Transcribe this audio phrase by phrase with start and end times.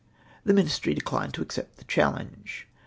[0.43, 2.67] The Ministry declined to ac cept the challenge.